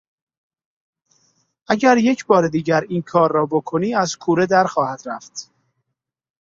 اگر 1.67 1.97
یکبار 1.97 2.47
دیگر 2.47 2.81
این 2.89 3.01
کار 3.01 3.31
را 3.31 3.45
بکنی 3.45 3.95
از 3.95 4.15
کوره 4.17 4.45
در 4.45 4.63
خواهد 4.67 5.01
رفت. 5.05 5.51